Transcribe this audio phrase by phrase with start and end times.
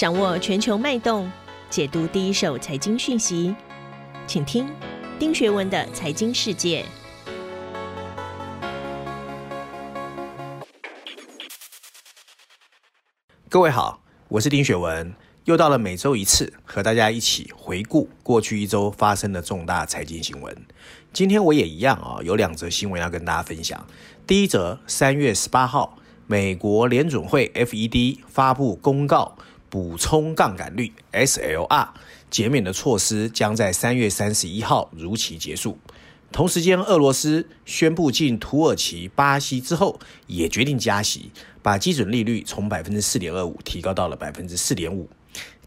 [0.00, 1.30] 掌握全球脉动，
[1.68, 3.54] 解读第一手财经讯息，
[4.26, 4.66] 请听
[5.18, 6.82] 丁学文的财经世界。
[13.50, 20.56] 各位好，我是丁学文，又到了每周一次和大家一起回顾过去一周发生的重大财经新闻。
[21.12, 23.86] 今天我也一样啊，有两则新闻要跟大家分享。
[24.26, 29.36] 第一则，三月十八号，美国联准会 FED 发布公告，
[29.70, 31.88] 补充杠杆率 SLR
[32.28, 35.78] 减免的措施将在三月三十一号如期结束。
[36.32, 45.08] 同时间，俄罗斯宣布进土耳其、巴西之后，也决定加息，把基准利率从百分之四点二五提高到了百分之四点五。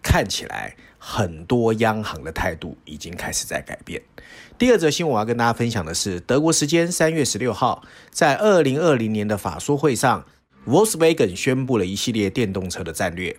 [0.02, 4.02] 看起来很多央行的态度已经开始在改变。
[4.58, 10.26] 第二则新闻我要跟大家分享的是，德国时间三月十六号，在二零二零年的法说会上
[10.66, 13.38] ，Volkswagen 宣布了一系列电动车的战略，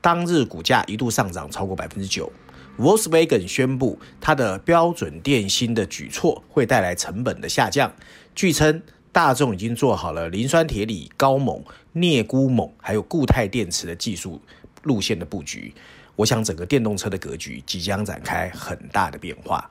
[0.00, 2.32] 当日股价一度上涨超过百分之九。
[2.78, 7.92] Volkswagen 宣布，它的标准电芯的举措会带来成本的下降。
[8.36, 14.40] 据称，大众已经做好了磷酸铁锂、高锰、镍钴锰还有固态电池的技术
[14.84, 15.74] 路线的布局。
[16.14, 19.68] 我想，整个电动车的格局即将展开很大的变化。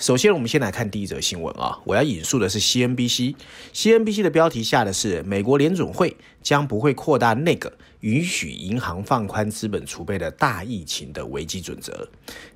[0.00, 7.70] 首先，我们先来看第一则新闻啊，我要引述的是 CNBC，CNBC 的标题下的是美国联准会将不会扩大那个
[8.00, 12.08] 允许银行放宽资本储备的大疫情的危机准则。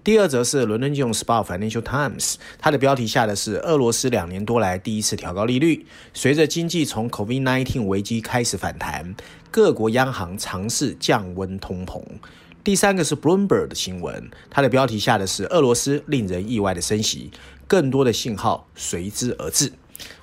[0.03, 9.15] 第二则是伦敦金融时报 Financial Times，它的标题下的是俄罗斯两年多来第一次调高利率，随着经济从 COVID-19 危机开始反弹，
[9.51, 12.03] 各国央行尝试降温通膨。
[12.65, 17.31] 第三个是 Bloomberg 的新闻，它的标题下的是俄罗斯令人意外的升息，
[17.69, 19.71] 更多的信号随之而至。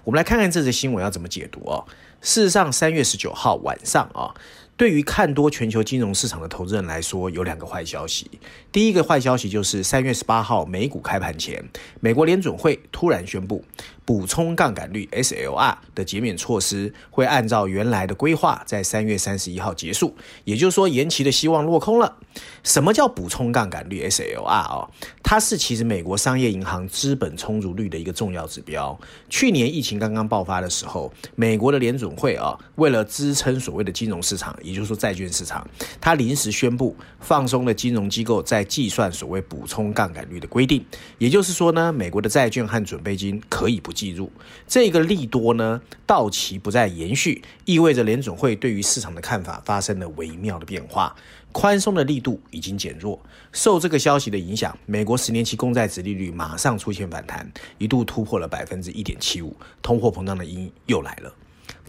[0.04, 1.86] 我们来看看这则新闻要怎么解读哦。
[2.20, 4.34] 事实上，三月十九号晚上啊。
[4.76, 8.32] 对于看多全球金融市场的投资人来说，有两个坏消息。
[8.72, 11.64] 第一个坏消息就是三月十八号美股开盘前，
[12.00, 13.64] 美国联准会突然宣布，
[14.04, 22.18] 补充杠杆率 SLR 的减免措施会按照原来的规划在三月三十一号结束，也就是说延期的希望落空了。
[22.64, 24.88] 什么叫补充杠杆率 SLR 啊？
[25.24, 28.98] 它是其实美国商业银行资本充足率的一个重要指标。
[29.30, 34.58] 去年疫情刚刚爆发的时候，美国的联准会啊，为了支撑所谓的金融市场。
[34.62, 35.68] 也就是说，债券市场
[36.00, 40.84] 它临时宣布放松了金融机构在计算所谓补充杠杆率的规定。
[41.18, 44.32] 也就是说呢，美国的债券和准备金可以不计入。
[44.68, 51.16] 这个利多呢，到期不再延续，意味着联准会对于市场的看法发生了微妙的变化，
[51.52, 53.20] 宽松的力度已经减弱。
[53.52, 61.34] 受这个消息的影响，美国十年期公债殖利率马上出现反弹，一度突破了百分之一点七五，通货膨胀的音又来了。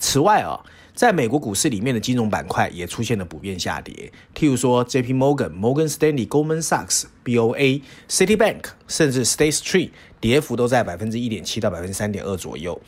[0.03, 0.59] 此外啊。
[0.95, 5.15] 在美国股市里面的金融板块也出现了普遍下跌，譬如说 J.P.
[5.15, 7.81] Morgan、Morgan Stanley、Goldman Sachs、B.O.A、
[8.11, 9.89] Citibank，甚至 State Street，
[10.21, 12.79] 跌幅都在百分之一点七到百分之三点二左右。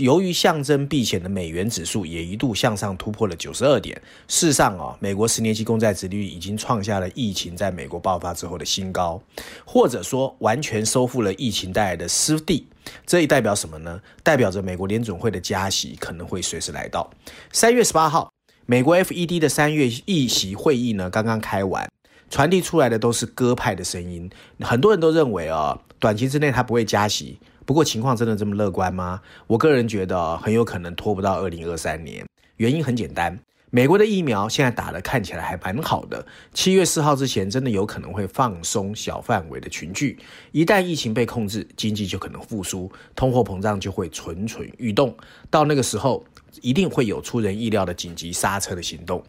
[0.00, 3.96] 由于象征避险的美元指数也一度向上突破了九十二点。
[4.26, 9.22] 事实上啊，美国十年期公债殖利率已经创下了疫情在美国爆发之后的新高，
[9.64, 12.66] 或者说完全收复了疫情带来的失地。
[13.06, 14.00] 这也代表什么呢？
[14.22, 17.10] 代表着美国联准会的加息可能会随时来到。
[17.52, 18.32] 三月十八号，
[18.66, 21.88] 美国 FED 的三月议席会议呢刚刚开完，
[22.30, 24.30] 传递出来的都是鸽派的声音。
[24.60, 27.38] 很多人都认为啊，短期之内它不会加息。
[27.64, 29.20] 不过情况真的这么乐观吗？
[29.46, 32.26] 我个人觉得很有可能拖不到二零二三年。
[32.56, 33.38] 原因很简单。
[33.74, 40.18] 美国的疫苗现在打的看起来还蛮好的，七月四号之前真的有可能会放松小范围的群聚，
[40.50, 45.16] 一旦疫情被控制，经济就可能复苏，通货膨胀就会蠢蠢欲动，
[45.48, 46.22] 到那个时候
[46.60, 49.24] 一定会有出人意料的紧急刹车的行动。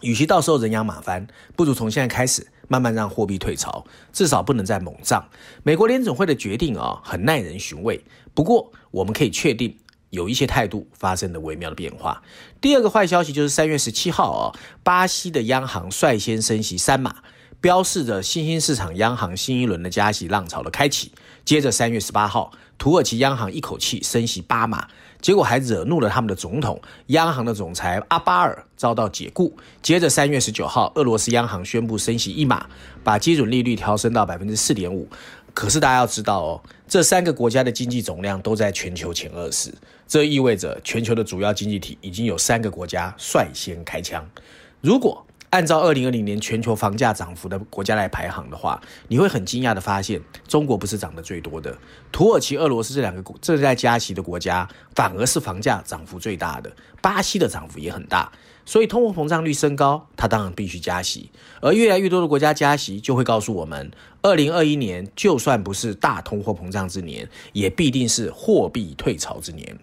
[0.00, 5.28] 与其到时候人仰马翻，不如从现在开始慢慢让货币退潮，至少不能再猛涨。
[5.62, 8.02] 美国联总会的决定啊，很耐人寻味，
[8.32, 9.76] 不过我们可以确定。
[10.12, 12.22] 有一些态度发生了微妙的变化。
[12.60, 14.52] 第二个坏消息就是三月十七号啊，
[14.82, 17.16] 巴西的央行率先升息三码，
[17.62, 21.12] 标示着新兴市场央行新一轮的加息浪潮的开启。
[21.46, 24.86] 接着三月十八号，土耳其央行一口气升息八码，
[25.22, 29.56] 结果还惹怒了他们的总统，央行的总裁阿巴尔遭到解雇。
[29.80, 32.66] 接着三月十九号，俄罗斯央行宣布升息一码，
[33.02, 35.08] 把基准利率调升到百分之四点五。
[35.54, 39.72] 可是大家要知道哦，这三个国家的经济总量都在全球前二十，
[40.06, 44.26] 这意味着全球的主要经济体已经有三个国家率先开枪。
[44.80, 50.18] 如果按照二零二零年全球房价涨幅的国家来排行的话，你会很惊讶的发现，
[50.48, 51.76] 中国不是涨得最多的，
[52.10, 56.74] 土耳其、俄罗斯这两个正在加息的国家，反而是房价涨幅最大的。
[57.02, 58.32] 巴西的涨幅也很大，
[58.64, 61.30] 所以通货膨胀率升高，它当然必须加息。
[61.60, 63.90] 而越来越多的国家加息，就会告诉我们，
[64.22, 69.78] 二零二一年就算不是大通货膨胀之年，也必定是货币退潮之年。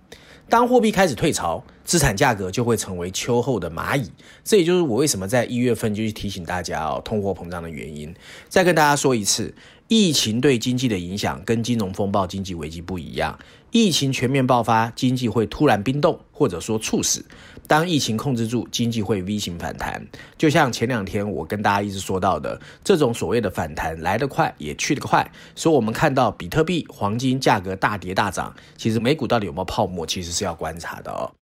[0.50, 4.12] 当货币开始退潮，资产价格就会成为秋后的蚂蚁。
[4.44, 8.14] 这也就是我为什么在一月份就去提醒大家哦，通货膨胀的原因。
[8.50, 9.54] 再跟大家说一次，
[9.90, 13.38] 疫情对经济的影响跟金融风暴、经济危机不一样。
[13.72, 17.26] 疫情全面爆发，经济会突然冰冻，或者说猝死。
[17.66, 20.00] 当疫情控制住，经济会 V 型反弹。
[20.38, 25.28] 就像前两天我跟大家一直说到的，这种所谓的反弹来得快，也去得快。
[25.56, 31.39] 所以，我们看到比特币、黄金价格大跌大涨，其实美股到底有没有泡沫，其实是要观察的哦。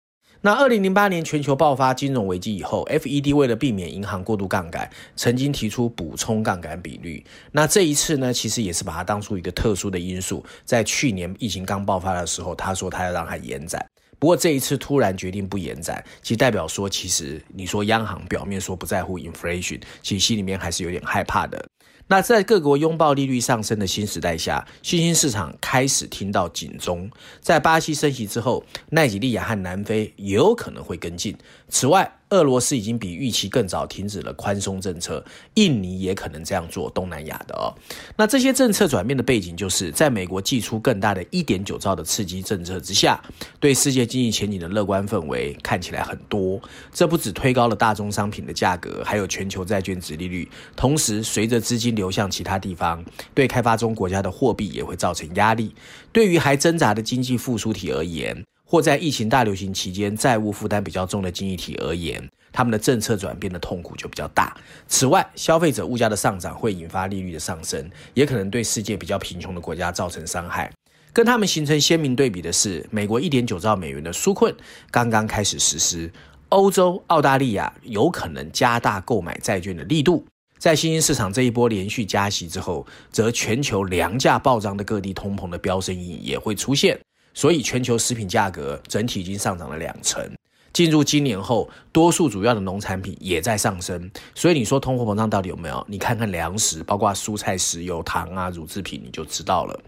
[0.45, 7.25] 那二零零八年全球爆发金融危机以后，FED 为了避免银行过度杠杆，曾经提出补充杠杆比率。
[7.53, 13.81] 那这一次呢，其实也是把它当出一个特殊的因素，在去年疫情刚爆发的时候，他说他要让它延展。
[14.19, 21.65] 不过这一次突然决定不延展，其实代表说，其实你说央行表面说不在乎 inflation，其实心里面还是有点害怕的。
[22.13, 27.09] 那在各国拥抱利率上升的新时代下，新兴市场开始听到警钟。
[27.41, 31.35] 在巴西升息之后，奈及利亚和南非也有可能会跟进。
[31.69, 37.69] 此外，俄罗斯已经比预期更早停止了宽松政策，印尼也可能这样做，东南亚的哦。
[38.17, 43.21] 那这些政策转变的背景，就是在美国寄出更大的一点九兆的刺激政策之下，
[43.59, 46.59] 对世界经济前景的乐观氛围看起来很多。
[46.91, 50.49] 这不止推高了大宗商品的价格，还有全球债券值利率。
[50.75, 55.75] 同时，随着资金流向其他地方，对开发中国家的货币也会造成压力。
[56.11, 64.57] 对于还挣扎的经济复苏体而言，或在疫情大流行期间债务负担比较重的经济体而言，他们的政策转变的痛苦就比较大。
[64.87, 70.71] 此外，消费者物价的上涨会引发利率的上升，也可能对世界比较贫穷的国家造成伤害。
[71.13, 74.51] 跟他们形成鲜明对比的是，美国一点九兆美元的纾困
[74.89, 76.11] 刚刚开始实施，
[76.49, 80.25] 欧洲、澳大利亚有可能加大购买债券的力度。
[80.57, 86.99] 在新兴市场这一波连续加息之后，则全球粮价暴涨的各地通膨的飙升影也会出现。
[87.33, 90.29] 所以，全球食品价格整体已经上涨了两成。
[90.71, 94.09] 进入今年后，多数主要的农产品也在上升。
[94.33, 95.85] 所以，你说通货膨胀到底有没有？
[95.87, 99.79] 你看看粮食，包括蔬菜、石油、糖啊、乳制品，你就知道了。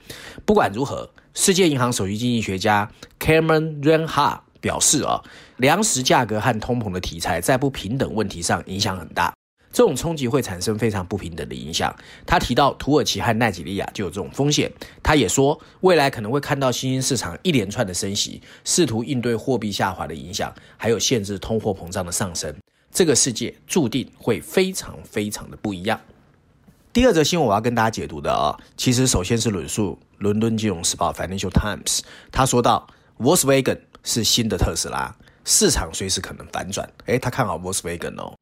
[0.45, 2.87] 不管如何，世界银行首席经济学家
[3.19, 5.19] Cameron Renhart 表示啊，
[5.57, 9.33] 粮食价格和通膨的题材在不平等问题上影响很大。
[9.75, 11.93] 这种冲击会产生非常不平等的影响。
[12.25, 14.71] 他提到土耳其和奈及利亚就有这种风险。
[15.03, 22.55] 他也说，未来可能会看到新兴市场一连串的升息，试图应对货币下滑的影响，还有限制通货膨胀的上升。
[22.89, 25.99] 这个世界注定会非常非常的不一样。
[26.93, 31.99] 第二则新闻我要跟大家解读的啊，其实首先是论述伦敦金融时报 （Financial Times），
[32.31, 32.87] 他说到
[33.19, 35.13] ，Volkswagen 是新的特斯拉，
[35.43, 36.89] 市场随时可能反转。
[37.07, 38.33] 诶，他看好 Volkswagen 哦。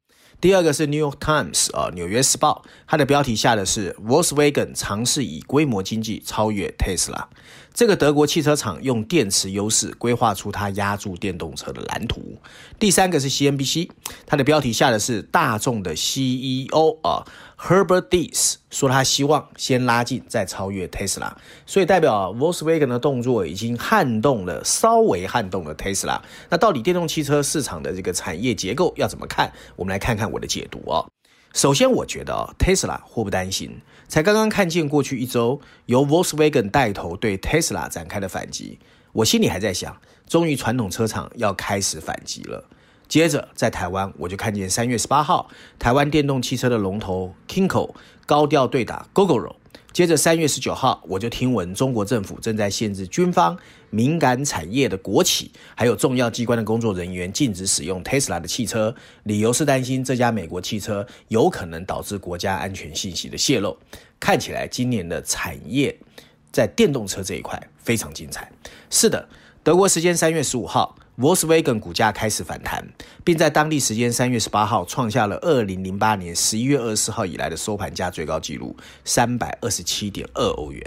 [0.44, 7.28] 第二个是《New York Times》啊，《纽约时报》，它的标题下的是 Volkswagen 尝试以规模经济超越 Tesla。
[7.74, 12.38] 这个德国汽车厂用电池优势规划出它压住电动车的蓝图。
[12.78, 13.90] 第三个是 CNBC，
[14.24, 17.26] 它的标题下的是大众的 CEO 啊。
[17.58, 21.32] Herbert d i e s 说，他希望先拉近，再超越 Tesla，
[21.66, 26.20] 所以代表 Volkswagen 的动作已经撼动了，稍微撼动了 Tesla。
[26.50, 29.52] 那到底电动汽车市场的这个产业结构要怎么看？
[29.74, 31.08] 我们来看看我的解读哦。
[31.54, 38.80] 首先，我觉得 Tesla 祸不单行，才刚刚看见过去一周由 Volkswagen 带头对 Tesla 展开的反击，
[39.12, 39.96] 我心里还在想，
[40.26, 42.68] 终于传统车厂要开始反击了。
[43.06, 47.94] 接着在台湾，我就看见三月十八号，台湾电动汽车的龙头 Kinko
[48.26, 49.54] 高调对打 Google。
[49.94, 53.56] 接着三月十九号，我就听闻中国政府正在限制军方
[53.90, 63.78] 敏感产业的国企，还有重要机关的工作人员禁止使用 Tesla 的汽车，理由是担心这家美国汽车有可能导致国家安全信息的泄露。
[64.18, 65.96] 看起来今年的产业
[66.50, 68.50] 在电动车这一块非常精彩。
[68.90, 69.28] 是的，
[69.64, 70.94] 德国时间三月十五号。
[71.16, 72.84] Volkswagen 股价开始反弹，
[73.22, 80.82] 并在当地时间三月十八号创下了二零零八年十一月二十四号以来的收盘价最高纪录三百二十七点二欧元。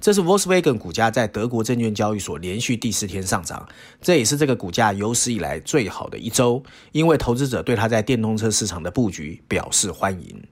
[0.00, 3.68] 这是 Volkswagen 股价在德国证券交易所连续第四天上涨，
[4.00, 6.62] 这也是这个股价有史以来最好的一周，
[6.92, 10.42] 因为投资者对它在电动车市场的布局表示欢迎。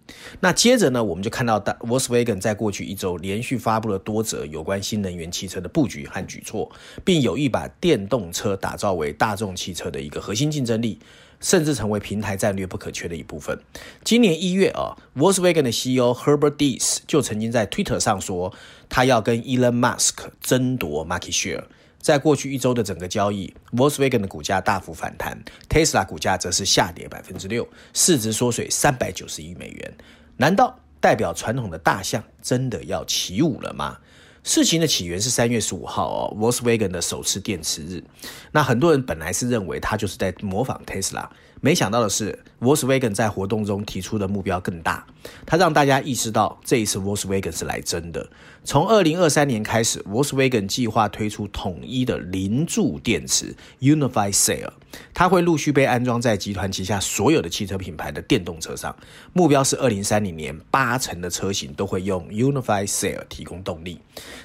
[0.40, 6.70] 那接着呢，我们就看到 Volkswagen 在过去一周连续发布了多则有关新能源汽车的布局和举措，
[7.04, 10.98] 并有意把电动车打造为大众汽车的一个核心竞争力。
[11.40, 13.58] 甚至成为平台战略不可缺的一部分。
[14.04, 18.52] 今年一月啊，Volkswagen 的 CEO Herbert Diess 就曾经在 Twitter 上说，
[18.88, 21.64] 他要跟 Elon Musk 争夺 market share。
[21.98, 25.36] 在过去一周的整个交易，Volkswagen 的股价大幅反弹
[25.68, 29.94] ，Tesla 股价则是下跌百分之六，市值缩水三百九十亿美元。
[30.36, 33.98] 难道代表传统的大象真的要起舞了吗？
[34.46, 38.04] 事情的起源是三月十五号哦，Volkswagen 的首次电池日。
[38.52, 41.28] 那很多人本来是认为他就是在模仿 Tesla，
[41.60, 45.06] 没想到的是，Volkswagen 在活动中提出的目标更大，
[45.44, 48.28] 他让大家意识到这一次 Volkswagen 是来真的。
[48.62, 54.70] 从二零二三年开始，Volkswagen 计划推出统一的零柱电池 Unified Cell。
[55.12, 58.96] 它会陆续被安装在集团旗下所有的汽车品牌的电动车上，
[59.32, 64.00] 目标是二零三零年八成的车型都会用 Unified Cell 提供动力。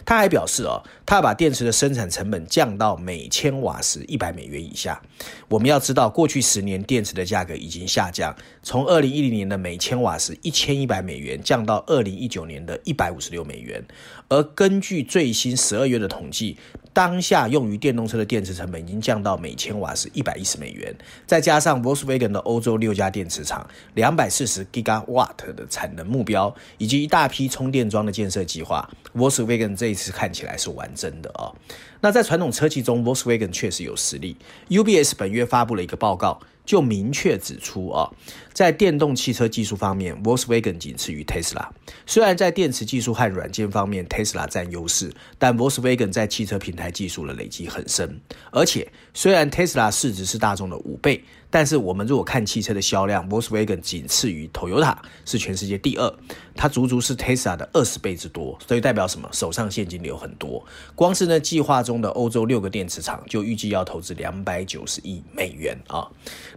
[0.05, 5.01] 他还表示哦，他要把电池的生产成本降到每千瓦时一百美元以下。
[5.47, 13.83] 我们要知道，过去十年电电池的价格已经下降，从二零一零年的每千瓦时一千一百美元降到二零一九年的一百五十六美元。
[14.29, 16.55] 而根据最新十二月的统计，
[16.93, 31.55] 当下用于电动车的电池成本已经降到每千瓦时一百一十美元，再加上 Volkswagen 的欧洲六家电池厂两百四十 Gigawatt 的产能目标，以及一大批充电桩的建设计划，Volkswagen 这一次看起来是玩真的哦。
[32.01, 34.37] 那在传统车企中，Volkswagen 确实有实力。
[34.69, 36.39] UBS 本月发布了一个报告。
[36.65, 38.09] 就明确指出啊，
[38.53, 41.67] 在电动汽车技术方面，Volkswagen 仅次于 Tesla。
[42.05, 48.19] 虽然在电池技术和软件方面，Tesla 占优势，但 Volkswagen 在汽车平台技术的累积很深。
[48.51, 51.23] 而且，虽然 Tesla 市值是大众的五倍。
[51.51, 56.11] 但是我们如果看汽车的销量，Volkswagen 仅次于 Toyota，是全世界第二，
[56.55, 59.29] 它足足是 Tesla 的二十倍之多，所以代表什么？
[59.33, 60.65] 手上现金流很多。
[60.95, 66.07] 光是呢计划中的欧洲六个电池厂，就预计要投资两百九十亿美元啊。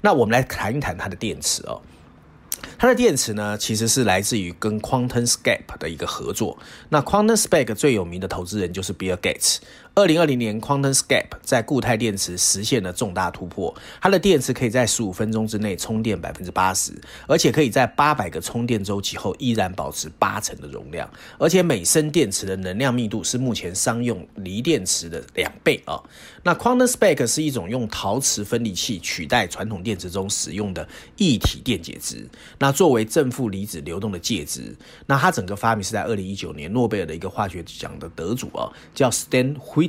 [0.00, 1.82] 那我们来谈一谈它的电池哦。
[2.78, 6.56] 它的电池呢，其实是来自于跟 QuantumScape 的一个合作。
[6.88, 9.58] 那 QuantumScape 最有名的投资人就是 Bill Gates。
[9.96, 13.72] 二零二零年，QuantumScape 在固态电池实现了重大突破。
[14.00, 16.92] 它的电池可以在十五分钟之内充电百分之八十，
[17.28, 21.08] 而且可以在八百个充电周期后依然保持八成的容量。
[21.38, 26.02] 而且每升电池的能量密度是目前商用锂电池的两倍啊。
[26.42, 30.86] 那 QuantumScape 是一种用陶瓷分离器取代传统电池中使用的
[31.16, 34.74] 一体电解质，那作为正负离子流动的介质。
[35.06, 39.83] 那它整个发明是在二零一九年诺贝尔的一个化学奖的得主啊，叫 Stan Hu。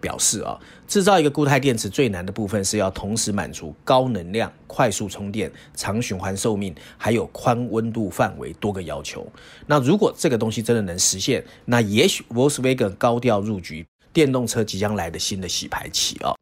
[0.00, 9.26] 表示啊，制造一个固态电池最难的部分是要同时满足高能量、快速充电、长循环寿命，还有宽温度范围多个要求。
[9.66, 16.37] 那如果这个东西真的能实现，那也许 Volkswagen 高调入局，电动车即将来的新的洗牌期啊。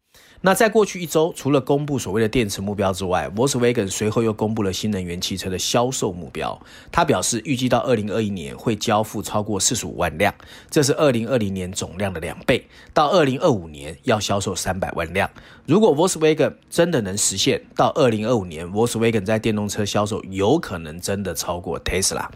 [0.46, 6.56] 那在过去一周，除了公布所谓的电池目标之外，Volkswagen 随后又公布了新能源汽车的销售目标。
[6.92, 10.32] 他表示，预计到二零二一年会交付超过四十五万辆，
[10.70, 12.64] 这是二零二零年总量的两倍。
[12.94, 15.28] 到二零二五年要销售三百万辆。
[15.66, 22.26] 如果 Volkswagen 真的能实现，到二零二五年，Volkswagen 在电动车销售有可能真的超过 Tesla。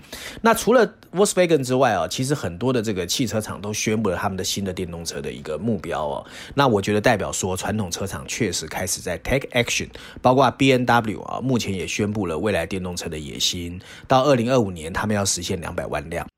[0.42, 6.26] 那除了 Volkswagen 之外啊，其实很多的这个汽车厂都宣布了他们的新的电动车的一个目标哦。
[6.54, 8.10] 那我觉得代表说传统车。
[8.10, 9.88] 厂确实开始在 take action，
[10.20, 16.29] 包括 B N W 啊，目前也宣布了未来电动车的野心，到二零二五年他们要实现两百万辆。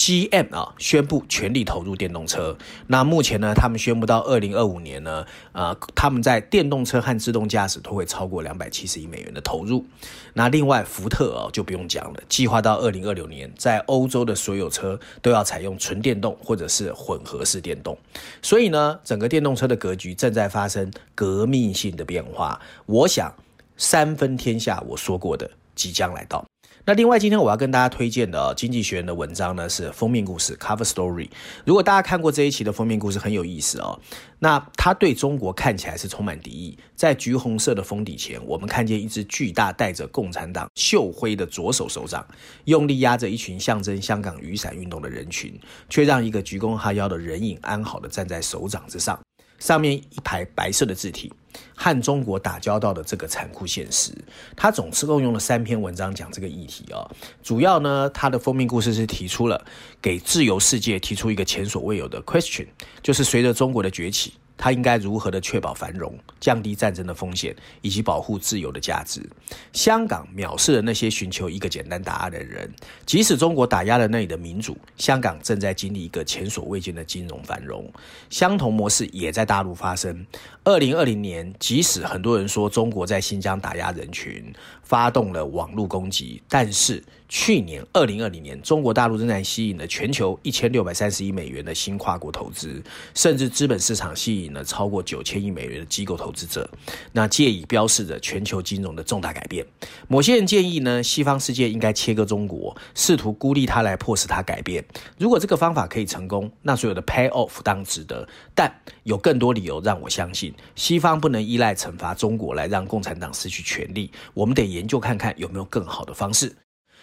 [0.00, 2.56] G M 啊，宣布全力投入电动车。
[2.86, 9.84] 那目前呢，他们宣布到二零二五年呢，呃，他们在电动车和自动驾驶都会超过两百七十亿美元的投入。
[10.32, 17.98] 那另外，福特哦就不用讲了，计划到二零二六年，在欧洲的所有车都要采用纯电动或者是混合式电动。
[18.40, 22.58] 所以呢，整个电动车的格局正在发生革命性的变化。
[22.86, 23.34] 我想，
[23.76, 26.49] 三分天下我说过的即将来到。
[26.86, 31.28] 那另外，今天我要跟大家推荐的《经济学人》的文章呢，是封面故事 （Cover Story）。
[31.64, 34.00] 如果大家看过这一期的封面故事，很有意思哦。
[34.38, 42.26] 那他对中国看起来是充满敌意，在橘红色的封底前，我们看见一只巨大带着共产党绣徽的左手手掌，
[42.64, 45.60] 用力压着一群象征香港雨伞运动的人群，
[45.90, 49.20] 却让一个鞠躬哈腰的人影安好的站在手掌之上。
[49.60, 51.32] 上面一排白色的字体，
[51.76, 54.12] 和中国打交道的这个残酷现实。
[54.56, 57.08] 他总是共用了三篇文章讲这个议题哦。
[57.42, 59.64] 主要呢，他的封面故事是提出了
[60.02, 62.66] 给自由世界提出一个前所未有的 question，
[63.02, 64.32] 就是随着中国的崛起。
[64.62, 69.26] 他应该如何的确保繁荣、降低战争的风险以及保护自由的价值。
[69.72, 72.70] 香港藐视了那些寻求一个简单答案的人。
[73.06, 77.90] 即使中国打压了那里的民主，香港正在经历一个前所未见的金融繁荣。
[78.28, 80.26] 相同模式也在大陆发生。
[80.62, 84.52] 二零二零年，即使很多人说中国在新疆打压人群，
[84.82, 92.82] 发动了网络攻击，但是去年二零二零年，中国大陆仍然吸引了全球一千六百三十亿美元的新跨国投资，
[93.14, 96.68] 甚至资本市场吸引了超过九千亿美元的机构投资者。
[97.12, 99.64] 那借以标示着全球金融的重大改变。
[100.08, 104.84] 某些人建议呢，西方世界应该切割中国，试图孤立它来迫使它改变。
[105.16, 108.28] 如果这个方法可以成功，那所有的 pay off 当值得。
[108.56, 108.68] 但
[109.04, 110.52] 有更多理由让我相信。
[110.74, 116.52] 西方不能依赖惩罚中国来让共产党失去权力，我们得研究看看有没有更好的方式。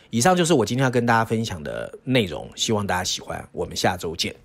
[0.09, 3.47] 以上就是我今天要跟大家分享的内容，希望大家喜欢。
[3.51, 4.35] 我们下周见。